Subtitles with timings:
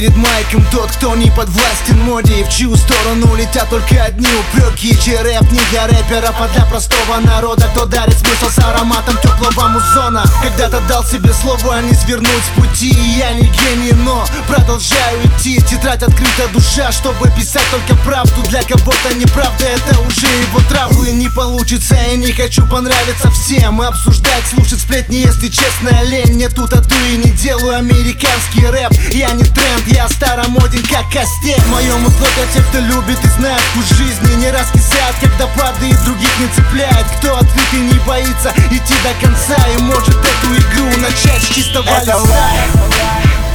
[0.00, 2.40] человеком тот, кто не подвластен моде.
[2.40, 4.96] И в чью сторону летят только одни упреки.
[5.00, 7.68] Чей рэп не для рэперов, а для простого народа.
[7.72, 12.60] Кто дарит смысл с ароматом теплого музона Когда-то дал себе слово, а не свернуть с
[12.60, 12.90] пути.
[12.90, 15.60] И я не гений, но продолжаю идти.
[15.62, 18.42] Тетрадь открыта душа, чтобы писать только правду.
[18.48, 23.80] Для кого-то неправда, это уже его травлы Не получится, я не хочу понравиться всем.
[23.80, 26.34] Обсуждать, слушать сплетни, если честная лень.
[26.34, 28.92] Мне тут тату и не делаю американский рэп.
[29.12, 33.60] Я не тренд, я старомоден, как костей Мое музло для тех, кто любит и знает
[33.72, 37.06] вкус жизни Не раскисает, когда падает, других не цепляет.
[37.18, 41.84] Кто открыт и не боится идти до конца И может эту игру начать с чистого
[42.00, 42.18] листа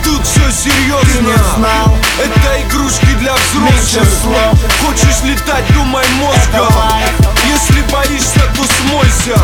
[0.04, 1.96] Тут все серьезно знал.
[2.20, 4.08] Это игрушки для взрослых.
[4.22, 4.60] слов.
[4.86, 6.74] Хочешь летать, думай мозгом.
[7.48, 9.40] Если боишься, то смойся.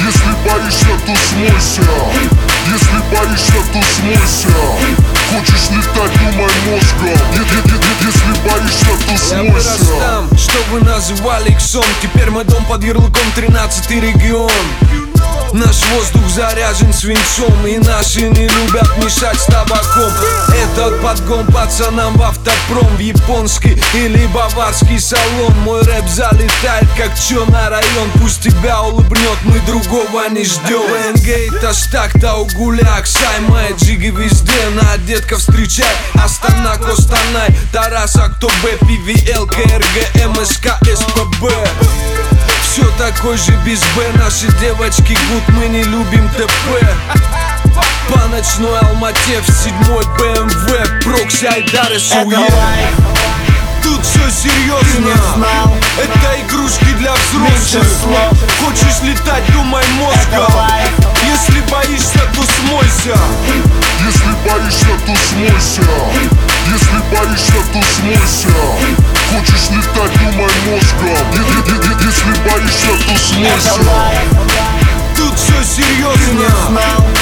[0.00, 1.90] Если боишься, то смойся.
[2.72, 4.56] Если боишься, то смойся.
[5.32, 7.18] Хочешь летать, думай мозгом.
[8.00, 9.42] Если боишься, то Я смойся.
[9.42, 14.50] вырос там, что вы называли иксом Теперь мой дом под ярлыком 13 регион
[15.52, 20.12] Наш воздух заряжен свинцом И наши не любят мешать с табаком.
[20.54, 25.52] Этот подгон пацанам в автопром В японский или баварский салон.
[25.64, 28.10] Мой рэп залетает как чё на район.
[28.20, 30.80] Пусть тебя улыбнет, мы другого не ждем.
[30.80, 34.52] ВНГ это штаг, Таугуляк Саймай, джиги везде.
[34.74, 42.09] На детка встречай, Астана, Костанай Тарас, Актобе, ПВЛ, КРГ, МСК, СПБ
[42.70, 44.12] все такой же без Б.
[44.14, 46.48] Наши девочки гуд, мы не любим ТП
[48.08, 52.38] По ночной Алмате в седьмой БМВ Прокси, Айдар и Это Суе.
[52.38, 52.50] лайф,
[53.82, 55.10] Тут все серьезно
[55.98, 58.30] Это игрушки для взрослых.
[58.64, 60.52] Хочешь летать, думай мозгом.
[61.24, 63.18] Если боишься, то смойся
[64.06, 65.82] Если боишься, то смойся
[66.66, 68.48] Если боишься, то смойся
[69.30, 71.59] Хочешь летать, думай мозгом
[72.10, 73.74] Если боишься, то смойся.
[75.16, 76.42] Тут все серьезно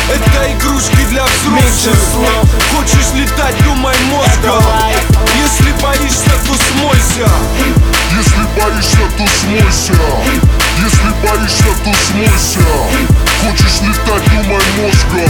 [0.09, 2.31] Это игрушки для взрослых.
[2.75, 4.65] Хочешь летать, думай мозгом.
[5.43, 7.29] Если боишься, то смойся.
[8.17, 9.93] Если боишься, то смойся.
[10.83, 12.67] Если боишься, то смойся.
[13.43, 15.29] Хочешь летать, думай мозгом